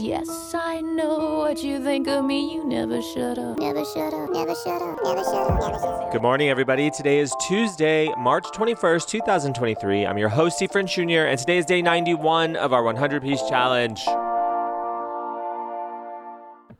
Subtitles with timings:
[0.00, 2.54] Yes, I know what you think of me.
[2.54, 3.58] You never shut up.
[3.58, 6.12] Never shut up, never shut up, never shut up, never shut up.
[6.12, 6.88] Good morning, everybody.
[6.88, 10.06] Today is Tuesday, March 21st, 2023.
[10.06, 13.42] I'm your host, Steve French Jr., and today is day 91 of our 100 piece
[13.48, 14.00] challenge.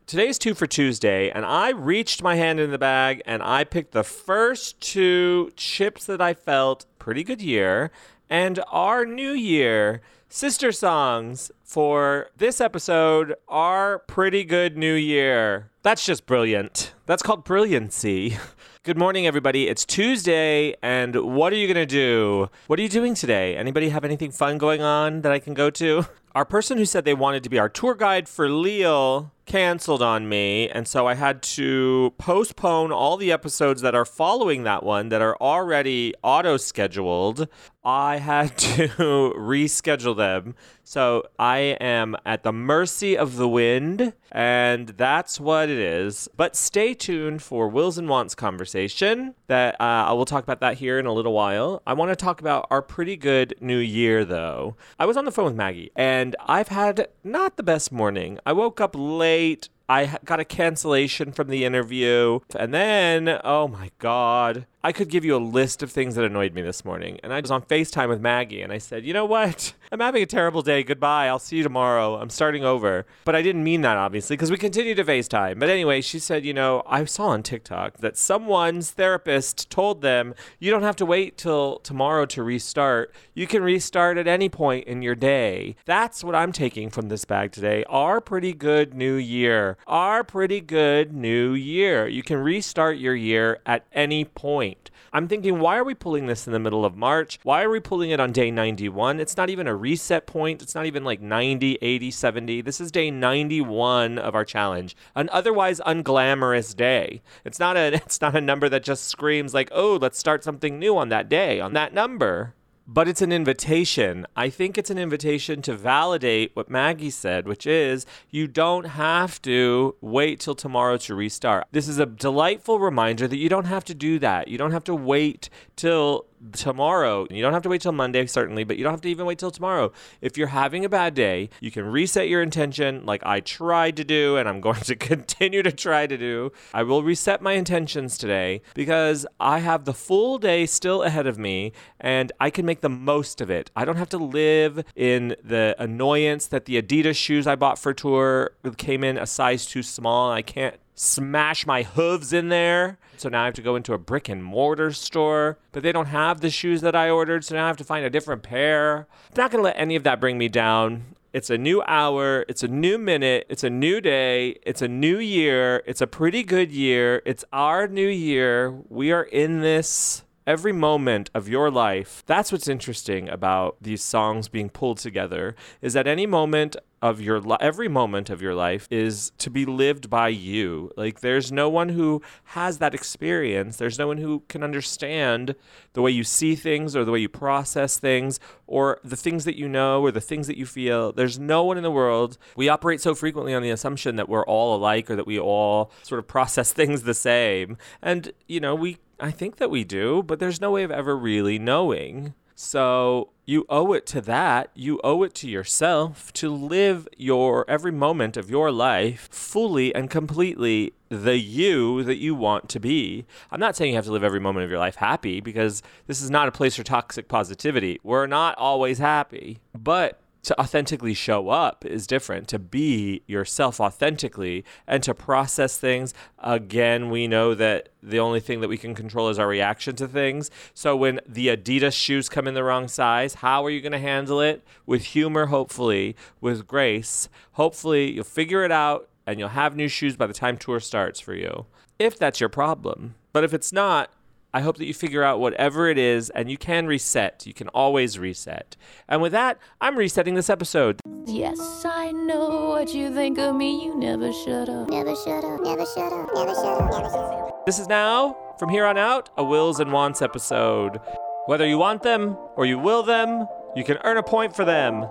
[0.07, 3.65] Today is two for Tuesday, and I reached my hand in the bag and I
[3.65, 7.91] picked the first two chips that I felt pretty good year
[8.29, 15.71] and our new year sister songs for this episode are pretty good new year.
[15.81, 16.93] That's just brilliant.
[17.07, 18.37] That's called brilliancy.
[18.83, 19.67] Good morning, everybody.
[19.67, 22.49] It's Tuesday, and what are you gonna do?
[22.67, 23.57] What are you doing today?
[23.57, 26.05] Anybody have anything fun going on that I can go to?
[26.35, 30.29] Our person who said they wanted to be our tour guide for Lille canceled on
[30.29, 35.09] me, and so I had to postpone all the episodes that are following that one
[35.09, 37.47] that are already auto scheduled.
[37.83, 40.53] I had to reschedule them.
[40.83, 46.29] So I am at the mercy of the wind, and that's what it is.
[46.37, 49.33] But stay tuned for Wills and Wants conversation.
[49.49, 51.81] That uh, I will talk about that here in a little while.
[51.87, 54.75] I want to talk about our pretty good new year, though.
[54.99, 58.37] I was on the phone with Maggie, and I've had not the best morning.
[58.45, 59.69] I woke up late.
[59.89, 62.41] I got a cancellation from the interview.
[62.55, 66.53] And then, oh my God, I could give you a list of things that annoyed
[66.53, 67.19] me this morning.
[67.21, 69.73] And I was on FaceTime with Maggie and I said, you know what?
[69.91, 70.83] I'm having a terrible day.
[70.83, 71.27] Goodbye.
[71.27, 72.15] I'll see you tomorrow.
[72.15, 73.07] I'm starting over.
[73.25, 75.59] But I didn't mean that, obviously, because we continue to FaceTime.
[75.59, 80.35] But anyway, she said, you know, I saw on TikTok that someone's therapist told them
[80.59, 83.13] you don't have to wait till tomorrow to restart.
[83.33, 85.75] You can restart at any point in your day.
[85.85, 87.83] That's what I'm taking from this bag today.
[87.89, 89.77] Our pretty good new year.
[89.87, 92.07] Our pretty good new year.
[92.07, 94.91] You can restart your year at any point.
[95.11, 97.39] I'm thinking, why are we pulling this in the middle of March?
[97.43, 99.19] Why are we pulling it on day 91?
[99.19, 100.61] It's not even a reset point.
[100.61, 102.61] It's not even like 90, 80, 70.
[102.61, 104.95] This is day 91 of our challenge.
[105.15, 107.21] An otherwise unglamorous day.
[107.43, 110.77] It's not a it's not a number that just screams like, "Oh, let's start something
[110.77, 112.53] new on that day, on that number."
[112.91, 114.25] But it's an invitation.
[114.35, 119.39] I think it's an invitation to validate what Maggie said, which is you don't have
[119.43, 121.67] to wait till tomorrow to restart.
[121.71, 124.47] This is a delightful reminder that you don't have to do that.
[124.47, 127.27] You don't have to wait till tomorrow.
[127.29, 129.39] You don't have to wait till Monday, certainly, but you don't have to even wait
[129.39, 129.91] till tomorrow.
[130.21, 134.03] If you're having a bad day, you can reset your intention like I tried to
[134.03, 136.51] do, and I'm going to continue to try to do.
[136.73, 141.37] I will reset my intentions today because I have the full day still ahead of
[141.37, 143.71] me and I can make the most of it.
[143.75, 147.93] I don't have to live in the annoyance that the Adidas shoes I bought for
[147.93, 150.31] tour came in a size too small.
[150.31, 152.99] I can't smash my hooves in there.
[153.15, 156.07] So now I have to go into a brick and mortar store, but they don't
[156.07, 159.07] have the shoes that I ordered, so now I have to find a different pair.
[159.29, 161.15] I'm not going to let any of that bring me down.
[161.31, 165.19] It's a new hour, it's a new minute, it's a new day, it's a new
[165.19, 168.71] year, it's a pretty good year, it's our new year.
[168.89, 172.23] We are in this every moment of your life.
[172.25, 177.41] That's what's interesting about these songs being pulled together is that any moment of your
[177.61, 180.91] every moment of your life is to be lived by you.
[180.97, 183.77] Like there's no one who has that experience.
[183.77, 185.55] There's no one who can understand
[185.93, 189.57] the way you see things or the way you process things or the things that
[189.57, 191.11] you know or the things that you feel.
[191.11, 192.37] There's no one in the world.
[192.55, 195.91] We operate so frequently on the assumption that we're all alike or that we all
[196.03, 197.77] sort of process things the same.
[198.01, 201.17] And you know, we I think that we do, but there's no way of ever
[201.17, 202.33] really knowing.
[202.55, 204.69] So you owe it to that.
[204.75, 210.07] You owe it to yourself to live your every moment of your life fully and
[210.07, 213.25] completely the you that you want to be.
[213.49, 216.21] I'm not saying you have to live every moment of your life happy because this
[216.21, 217.99] is not a place for toxic positivity.
[218.03, 224.63] We're not always happy, but to authentically show up is different to be yourself authentically
[224.87, 226.13] and to process things.
[226.39, 230.07] Again we know that the only thing that we can control is our reaction to
[230.07, 230.49] things.
[230.73, 233.99] So when the adidas shoes come in the wrong size how are you going to
[233.99, 234.63] handle it?
[234.85, 236.15] With humor hopefully.
[236.41, 240.57] With grace hopefully you'll figure it out and you'll have new shoes by the time
[240.57, 241.65] tour starts for you.
[241.99, 243.15] If that's your problem.
[243.33, 244.11] But if it's not
[244.51, 247.45] I hope that you figure out whatever it is and you can reset.
[247.45, 248.75] You can always reset.
[249.07, 250.99] And with that, I'm resetting this episode.
[251.27, 253.83] Yes, I know what you think of me.
[253.85, 254.89] You never shut up.
[254.89, 257.65] Never shut up, never shut up, never shut up, never shut up.
[257.67, 260.99] This is now, from here on out, a Wills and Wants episode.
[261.45, 265.05] Whether you want them or you will them, you can earn a point for them.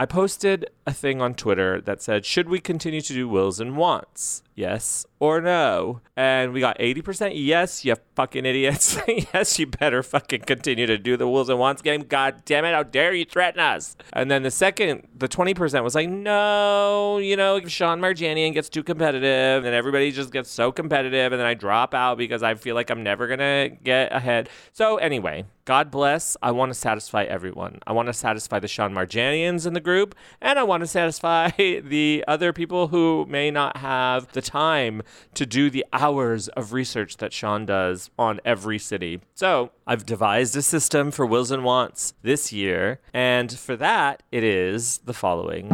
[0.00, 3.76] I posted a thing on Twitter that said, Should we continue to do wills and
[3.76, 4.42] wants?
[4.54, 6.00] Yes or no?
[6.16, 8.98] And we got 80% yes, you fucking idiots.
[9.08, 12.02] yes, you better fucking continue to do the Wills and Wants game.
[12.02, 13.96] God damn it, how dare you threaten us?
[14.12, 18.68] And then the second, the 20% was like, no, you know, if Sean Marjanian gets
[18.68, 22.54] too competitive, and everybody just gets so competitive, and then I drop out because I
[22.54, 24.48] feel like I'm never gonna get ahead.
[24.72, 26.36] So anyway, God bless.
[26.42, 27.78] I want to satisfy everyone.
[27.86, 31.50] I want to satisfy the Sean Marjanians in the group, and I want to satisfy
[31.84, 37.18] the other people who may not have the time to do the hours of research
[37.18, 39.20] that Sean does on every city.
[39.36, 44.42] So I've devised a system for wills and wants this year, and for that, it
[44.42, 45.68] is the following.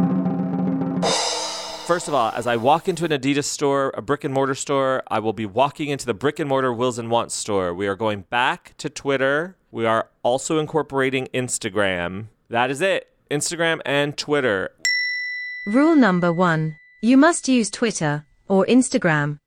[1.87, 5.01] First of all, as I walk into an Adidas store, a brick and mortar store,
[5.07, 7.73] I will be walking into the brick and mortar Wills and Wants store.
[7.73, 9.57] We are going back to Twitter.
[9.71, 12.27] We are also incorporating Instagram.
[12.49, 13.07] That is it.
[13.31, 14.71] Instagram and Twitter.
[15.67, 16.77] Rule number one.
[17.03, 19.37] You must use Twitter or Instagram.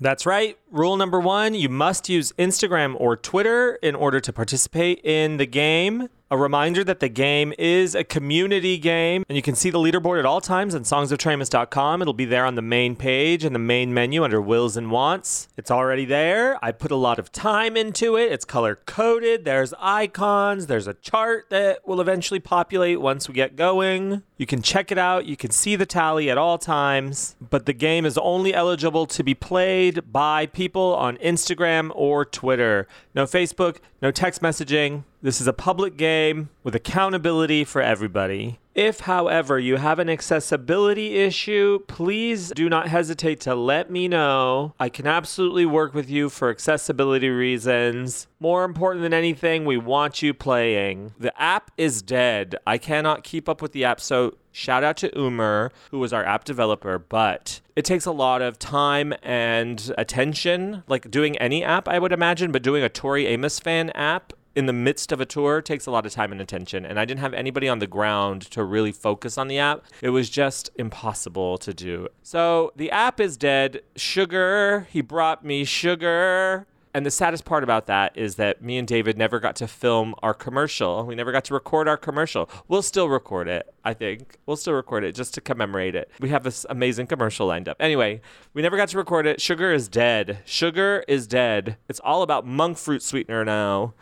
[0.00, 0.58] That's right.
[0.70, 5.46] Rule number one you must use Instagram or Twitter in order to participate in the
[5.46, 6.08] game.
[6.32, 10.20] A reminder that the game is a community game, and you can see the leaderboard
[10.20, 12.02] at all times on songsoftoriamos.com.
[12.02, 15.48] It'll be there on the main page in the main menu under Wills and Wants.
[15.56, 16.56] It's already there.
[16.64, 18.30] I put a lot of time into it.
[18.30, 19.44] It's color coded.
[19.44, 20.68] There's icons.
[20.68, 24.22] There's a chart that will eventually populate once we get going.
[24.36, 25.26] You can check it out.
[25.26, 27.34] You can see the tally at all times.
[27.40, 30.59] But the game is only eligible to be played by people
[30.94, 32.86] on Instagram or Twitter.
[33.14, 35.04] No Facebook, no text messaging.
[35.22, 38.58] This is a public game with accountability for everybody.
[38.74, 44.72] If, however, you have an accessibility issue, please do not hesitate to let me know.
[44.80, 48.28] I can absolutely work with you for accessibility reasons.
[48.38, 51.12] More important than anything, we want you playing.
[51.18, 52.56] The app is dead.
[52.66, 56.24] I cannot keep up with the app, so shout out to Umer, who was our
[56.24, 61.88] app developer, but it takes a lot of time and attention, like doing any app,
[61.88, 65.26] I would imagine, but doing a Tori Amos fan app in the midst of a
[65.26, 66.84] tour takes a lot of time and attention.
[66.84, 69.84] And I didn't have anybody on the ground to really focus on the app.
[70.02, 72.08] It was just impossible to do.
[72.22, 73.82] So the app is dead.
[73.96, 76.66] Sugar, he brought me sugar.
[76.92, 80.12] And the saddest part about that is that me and David never got to film
[80.24, 81.06] our commercial.
[81.06, 82.50] We never got to record our commercial.
[82.66, 84.38] We'll still record it, I think.
[84.44, 86.10] We'll still record it just to commemorate it.
[86.18, 87.76] We have this amazing commercial lined up.
[87.78, 88.22] Anyway,
[88.54, 89.40] we never got to record it.
[89.40, 90.40] Sugar is dead.
[90.44, 91.76] Sugar is dead.
[91.88, 93.94] It's all about monk fruit sweetener now.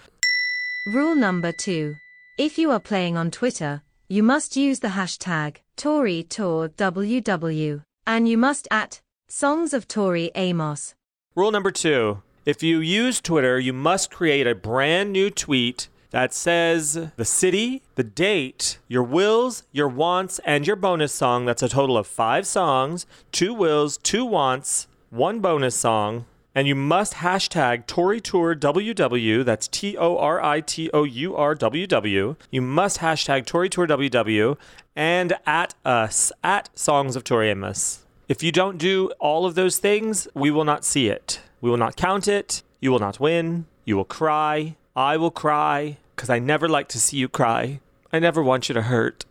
[0.88, 1.96] Rule number two.
[2.38, 8.66] If you are playing on Twitter, you must use the hashtag ToriTourWW and you must
[8.70, 10.94] at Songs of Tori Amos.
[11.34, 16.32] Rule number two if you use Twitter, you must create a brand new tweet that
[16.32, 21.44] says the city, the date, your wills, your wants, and your bonus song.
[21.44, 26.24] That's a total of five songs, two wills, two wants, one bonus song.
[26.58, 29.44] And you must hashtag Tori Tour WW.
[29.44, 32.34] That's T O R I T O U R W W.
[32.50, 34.58] You must hashtag Tori Tour WW
[34.96, 38.04] and at us at Songs of Tori Amos.
[38.28, 41.40] If you don't do all of those things, we will not see it.
[41.60, 42.64] We will not count it.
[42.80, 43.66] You will not win.
[43.84, 44.74] You will cry.
[44.96, 47.78] I will cry because I never like to see you cry.
[48.12, 49.24] I never want you to hurt.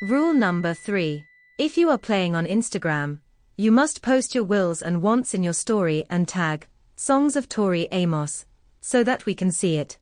[0.00, 1.24] Rule number three.
[1.58, 3.18] If you are playing on Instagram,
[3.58, 7.88] you must post your wills and wants in your story and tag Songs of Tori
[7.90, 8.44] Amos
[8.82, 9.96] so that we can see it.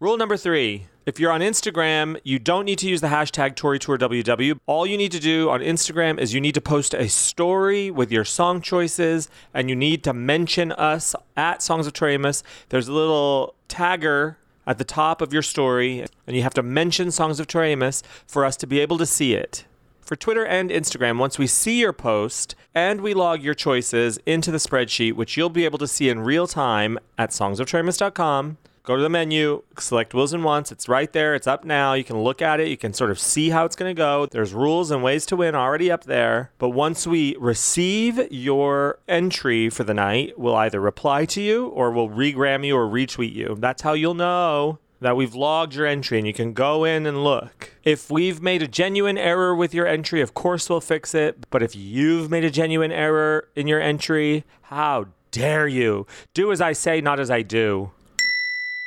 [0.00, 0.86] Rule number three.
[1.04, 4.58] If you're on Instagram, you don't need to use the hashtag ToriTourWW.
[4.64, 8.10] All you need to do on Instagram is you need to post a story with
[8.10, 12.42] your song choices and you need to mention us at Songs of Tori Amos.
[12.70, 17.10] There's a little tagger at the top of your story and you have to mention
[17.10, 19.66] Songs of Tori Amos for us to be able to see it.
[20.04, 24.50] For Twitter and Instagram, once we see your post and we log your choices into
[24.50, 29.02] the spreadsheet, which you'll be able to see in real time at songsoftoriamos.com, go to
[29.02, 30.70] the menu, select Wills and Wants.
[30.70, 31.34] It's right there.
[31.34, 31.94] It's up now.
[31.94, 32.68] You can look at it.
[32.68, 34.26] You can sort of see how it's going to go.
[34.26, 36.50] There's rules and ways to win already up there.
[36.58, 41.90] But once we receive your entry for the night, we'll either reply to you or
[41.90, 43.56] we'll regram you or retweet you.
[43.58, 47.22] That's how you'll know that we've logged your entry and you can go in and
[47.22, 47.72] look.
[47.84, 51.46] If we've made a genuine error with your entry, of course we'll fix it.
[51.50, 56.06] But if you've made a genuine error in your entry, how dare you?
[56.32, 57.90] Do as I say, not as I do.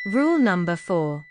[0.05, 1.25] Rule number four.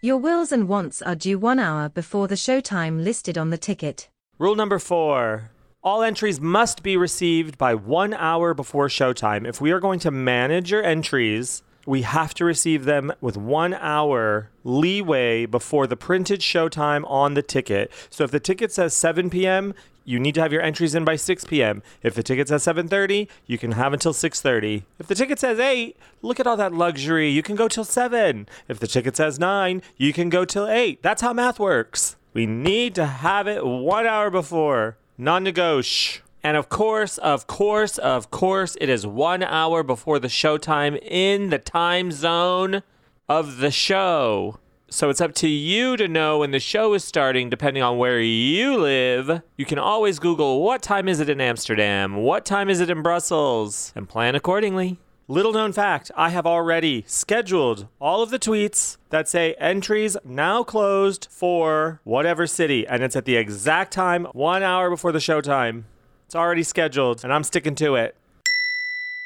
[0.00, 4.08] Your wills and wants are due one hour before the showtime listed on the ticket.
[4.38, 5.50] Rule number four.
[5.84, 9.46] All entries must be received by one hour before showtime.
[9.46, 13.74] If we are going to manage your entries, we have to receive them with one
[13.74, 17.90] hour leeway before the printed showtime on the ticket.
[18.10, 19.74] So if the ticket says 7 p.m.,
[20.04, 21.82] you need to have your entries in by 6 p.m.
[22.02, 24.82] If the ticket says 7:30, you can have until 6:30.
[24.98, 27.28] If the ticket says 8, look at all that luxury.
[27.28, 28.48] You can go till 7.
[28.66, 31.02] If the ticket says 9, you can go till 8.
[31.02, 32.16] That's how math works.
[32.32, 34.96] We need to have it 1 hour before.
[35.18, 36.26] Non-negotiable.
[36.44, 41.50] And of course, of course, of course, it is 1 hour before the showtime in
[41.50, 42.82] the time zone
[43.28, 44.58] of the show.
[44.90, 48.20] So it's up to you to know when the show is starting, depending on where
[48.20, 49.40] you live.
[49.56, 53.00] You can always Google what time is it in Amsterdam, what time is it in
[53.00, 54.98] Brussels, and plan accordingly.
[55.28, 60.62] Little known fact I have already scheduled all of the tweets that say entries now
[60.62, 65.84] closed for whatever city, and it's at the exact time, one hour before the showtime.
[66.32, 68.16] It's already scheduled, and I'm sticking to it.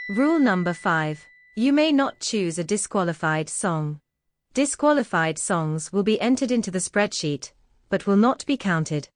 [0.09, 1.25] Rule number 5.
[1.55, 4.01] You may not choose a disqualified song.
[4.55, 7.53] Disqualified songs will be entered into the spreadsheet,
[7.91, 9.09] but will not be counted.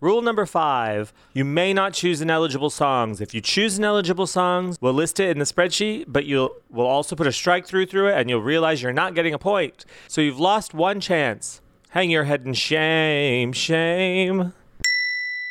[0.00, 3.20] Rule number five you may not choose ineligible songs.
[3.20, 7.14] If you choose ineligible songs, we'll list it in the spreadsheet, but you'll we'll also
[7.14, 9.84] put a strike through through it and you'll realize you're not getting a point.
[10.08, 11.60] So you've lost one chance.
[11.90, 14.54] Hang your head in shame, shame.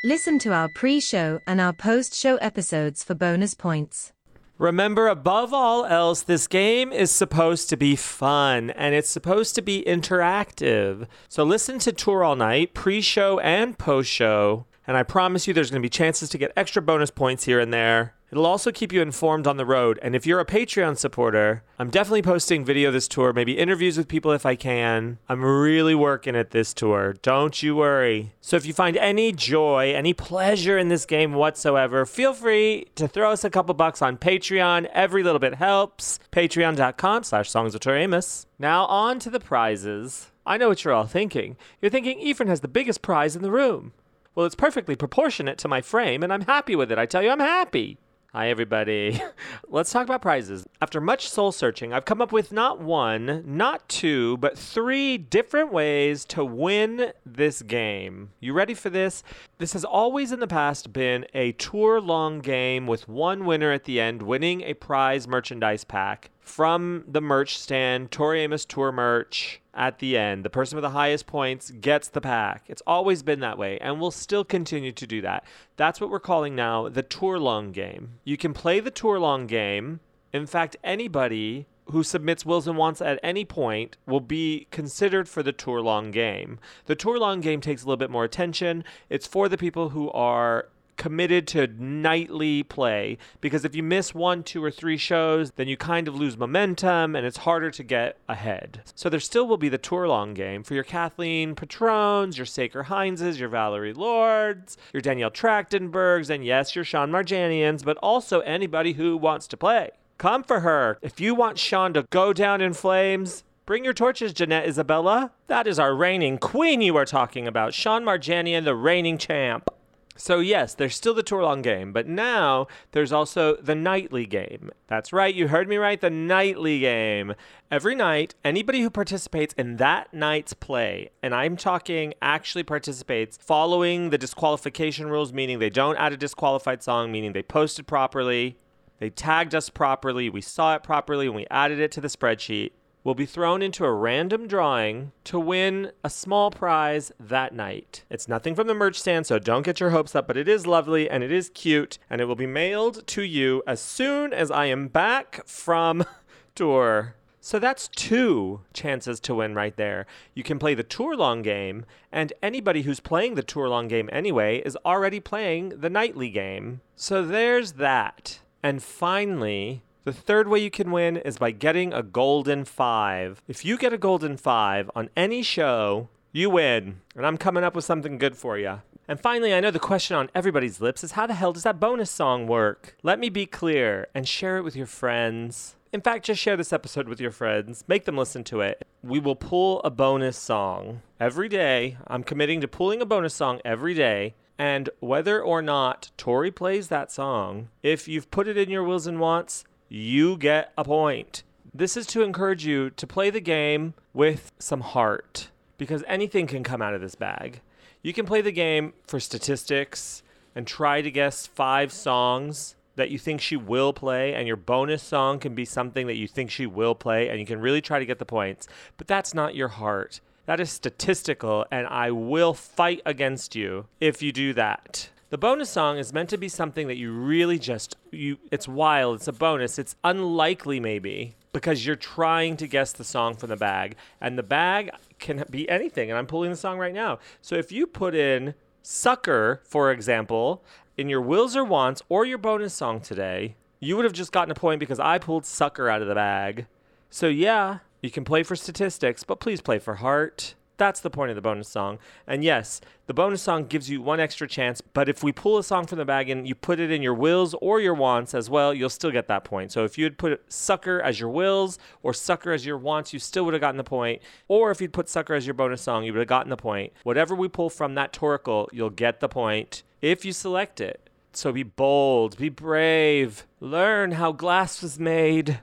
[0.06, 4.12] Listen to our pre show and our post show episodes for bonus points.
[4.58, 9.62] Remember, above all else, this game is supposed to be fun and it's supposed to
[9.62, 11.08] be interactive.
[11.30, 15.54] So listen to Tour All Night, pre show and post show, and I promise you
[15.54, 18.16] there's going to be chances to get extra bonus points here and there.
[18.34, 20.00] It'll also keep you informed on the road.
[20.02, 24.08] And if you're a Patreon supporter, I'm definitely posting video this tour, maybe interviews with
[24.08, 25.20] people if I can.
[25.30, 27.14] I'm really working at this tour.
[27.22, 28.34] Don't you worry.
[28.42, 33.08] So if you find any joy, any pleasure in this game whatsoever, feel free to
[33.08, 34.86] throw us a couple bucks on Patreon.
[34.94, 36.20] Every little bit helps.
[36.32, 38.48] Patreon.com slash songs of Tori Amos.
[38.58, 40.32] Now on to the prizes.
[40.44, 41.56] I know what you're all thinking.
[41.82, 43.94] You're thinking Ephraim has the biggest prize in the room.
[44.36, 46.98] Well, it's perfectly proportionate to my frame, and I'm happy with it.
[46.98, 48.00] I tell you, I'm happy.
[48.32, 49.22] Hi, everybody.
[49.68, 50.66] Let's talk about prizes.
[50.82, 55.72] After much soul searching, I've come up with not one, not two, but three different
[55.72, 58.32] ways to win this game.
[58.40, 59.22] You ready for this?
[59.60, 63.84] This has always in the past been a tour long game with one winner at
[63.84, 69.62] the end winning a prize merchandise pack from the merch stand, Tori Amos Tour merch
[69.74, 70.46] at the end.
[70.46, 72.64] The person with the highest points gets the pack.
[72.68, 75.44] It's always been that way, and we'll still continue to do that.
[75.78, 78.20] That's what we're calling now the Tour Long game.
[78.24, 80.00] You can play the Tour Long game.
[80.32, 85.44] In fact, anybody who submits wills and wants at any point will be considered for
[85.44, 86.60] the tour long game.
[86.86, 88.84] The tour long game takes a little bit more attention.
[89.10, 94.44] It's for the people who are committed to nightly play because if you miss one,
[94.44, 98.18] two, or three shows, then you kind of lose momentum and it's harder to get
[98.28, 98.82] ahead.
[98.96, 102.86] So there still will be the tour long game for your Kathleen Patrones, your Saker
[102.86, 108.94] Hineses, your Valerie Lords, your Danielle Trachtenbergs, and yes, your Sean Marjanians, but also anybody
[108.94, 109.92] who wants to play.
[110.18, 110.98] Come for her.
[111.02, 115.32] If you want Sean to go down in flames, Bring your torches, Jeanette Isabella.
[115.48, 119.70] That is our reigning queen you are talking about, Sean Marjanian, the reigning champ.
[120.16, 124.70] So, yes, there's still the tour long game, but now there's also the nightly game.
[124.88, 127.34] That's right, you heard me right, the nightly game.
[127.72, 134.12] Every night, anybody who participates in that night's play, and I'm talking actually participates following
[134.12, 138.58] the disqualification rules, meaning they don't add a disqualified song, meaning they posted properly,
[139.00, 142.72] they tagged us properly, we saw it properly, and we added it to the spreadsheet
[143.04, 148.06] will be thrown into a random drawing to win a small prize that night.
[148.10, 150.66] It's nothing from the merch stand, so don't get your hopes up, but it is
[150.66, 154.50] lovely and it is cute, and it will be mailed to you as soon as
[154.50, 156.06] I am back from
[156.56, 157.16] tour.
[157.46, 160.06] So that's two chances to win right there.
[160.34, 164.10] You can play the tour long game, and anybody who's playing the tour long game
[164.14, 166.80] anyway is already playing the nightly game.
[166.96, 168.40] So there's that.
[168.64, 173.42] And finally, the third way you can win is by getting a golden five.
[173.48, 177.00] If you get a golden five on any show, you win.
[177.16, 178.82] And I'm coming up with something good for you.
[179.08, 181.80] And finally, I know the question on everybody's lips is how the hell does that
[181.80, 182.98] bonus song work?
[183.02, 185.76] Let me be clear and share it with your friends.
[185.94, 187.84] In fact, just share this episode with your friends.
[187.88, 188.86] Make them listen to it.
[189.04, 191.98] We will pull a bonus song every day.
[192.08, 194.34] I'm committing to pulling a bonus song every day.
[194.58, 199.08] And whether or not Tori plays that song, if you've put it in your wills
[199.08, 201.44] and wants, you get a point.
[201.72, 206.64] This is to encourage you to play the game with some heart because anything can
[206.64, 207.62] come out of this bag.
[208.02, 210.24] You can play the game for statistics
[210.56, 215.04] and try to guess five songs that you think she will play, and your bonus
[215.04, 218.00] song can be something that you think she will play, and you can really try
[218.00, 218.68] to get the points.
[218.98, 220.22] But that's not your heart.
[220.48, 225.10] That is statistical, and I will fight against you if you do that.
[225.34, 229.16] The bonus song is meant to be something that you really just you it's wild,
[229.16, 233.56] it's a bonus, it's unlikely maybe because you're trying to guess the song from the
[233.56, 237.18] bag and the bag can be anything and I'm pulling the song right now.
[237.42, 240.64] So if you put in sucker for example
[240.98, 244.52] in your wills or wants or your bonus song today, you would have just gotten
[244.52, 246.68] a point because I pulled sucker out of the bag.
[247.10, 250.54] So yeah, you can play for statistics, but please play for heart.
[250.78, 252.00] That's the point of the bonus song.
[252.26, 255.64] And yes, the bonus song gives you one extra chance, but if we pull a
[255.64, 258.50] song from the bag and you put it in your wills or your wants as
[258.50, 259.72] well, you'll still get that point.
[259.72, 263.20] So if you had put sucker as your wills or sucker as your wants, you
[263.20, 264.22] still would have gotten the point.
[264.48, 266.92] Or if you'd put sucker as your bonus song, you would have gotten the point.
[267.04, 271.10] Whatever we pull from that Toracle, you'll get the point if you select it.
[271.34, 275.60] So be bold, be brave, learn how glass was made.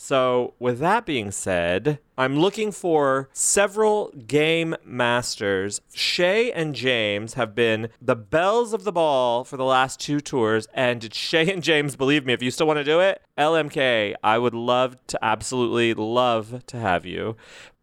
[0.00, 5.80] So, with that being said, I'm looking for several game masters.
[5.92, 10.68] Shay and James have been the bells of the ball for the last two tours.
[10.72, 14.38] And Shay and James, believe me, if you still want to do it, LMK, I
[14.38, 17.36] would love to absolutely love to have you.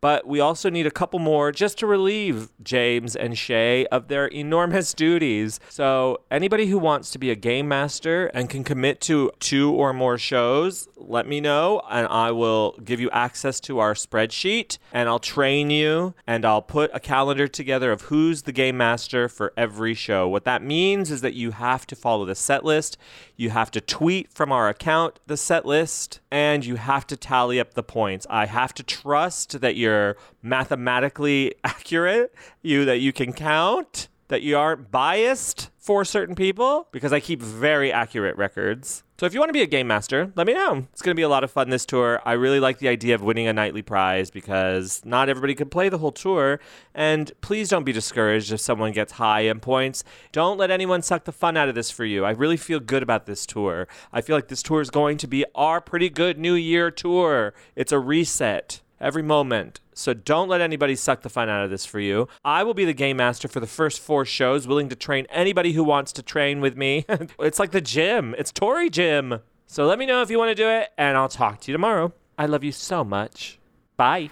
[0.05, 4.27] But we also need a couple more just to relieve James and Shay of their
[4.27, 5.59] enormous duties.
[5.67, 9.93] So, anybody who wants to be a game master and can commit to two or
[9.93, 15.09] more shows, let me know and I will give you access to our spreadsheet and
[15.09, 19.53] I'll train you and I'll put a calendar together of who's the game master for
[19.57, 20.27] every show.
[20.27, 22.97] What that means is that you have to follow the set list,
[23.35, 27.59] you have to tweet from our account the set list, and you have to tally
[27.59, 28.25] up the points.
[28.29, 29.94] I have to trust that you're
[30.41, 37.13] mathematically accurate, you that you can count, that you aren't biased for certain people because
[37.13, 39.03] I keep very accurate records.
[39.19, 40.87] So if you want to be a game master, let me know.
[40.91, 42.21] It's going to be a lot of fun this tour.
[42.25, 45.87] I really like the idea of winning a nightly prize because not everybody can play
[45.87, 46.59] the whole tour.
[46.93, 50.03] And please don't be discouraged if someone gets high in points.
[50.31, 52.25] Don't let anyone suck the fun out of this for you.
[52.25, 53.87] I really feel good about this tour.
[54.11, 57.53] I feel like this tour is going to be our pretty good New Year tour.
[57.75, 59.79] It's a reset every moment.
[59.93, 62.27] So don't let anybody suck the fun out of this for you.
[62.43, 65.73] I will be the game master for the first four shows, willing to train anybody
[65.73, 67.05] who wants to train with me.
[67.39, 69.39] it's like the gym, it's Tori Gym.
[69.67, 71.73] So let me know if you want to do it, and I'll talk to you
[71.73, 72.13] tomorrow.
[72.37, 73.59] I love you so much.
[73.97, 74.29] Bye.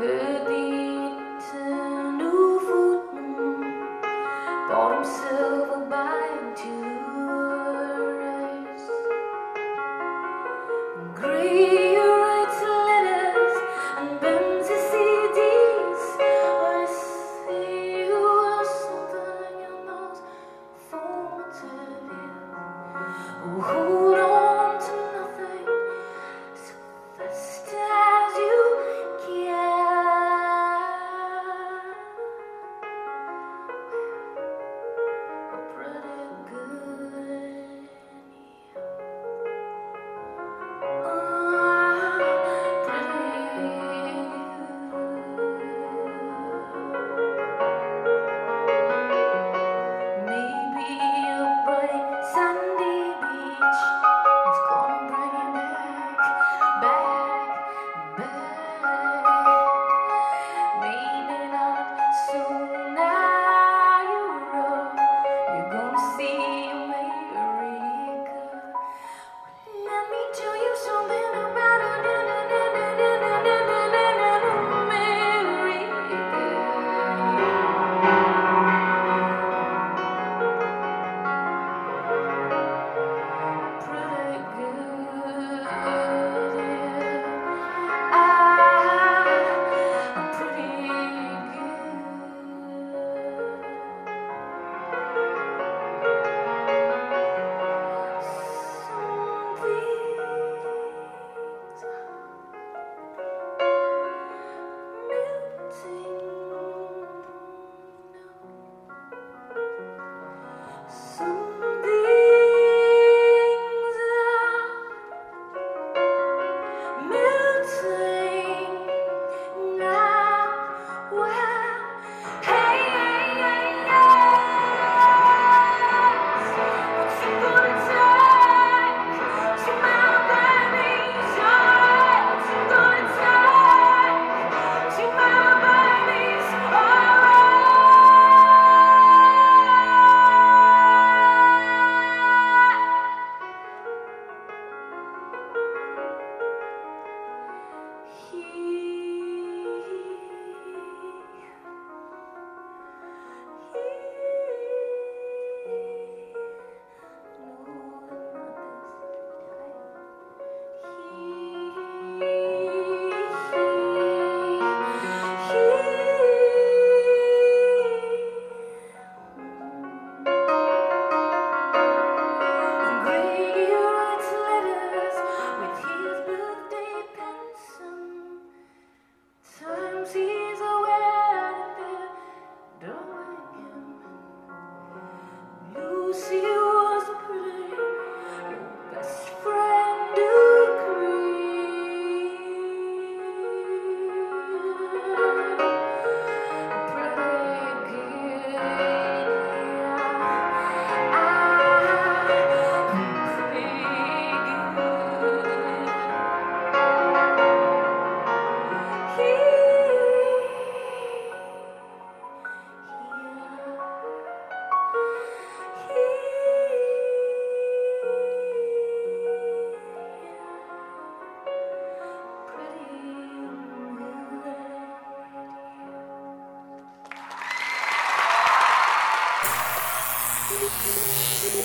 [0.00, 1.18] Gedichten,
[2.18, 2.32] du
[2.66, 3.62] Wuten,
[4.66, 5.39] Bäumse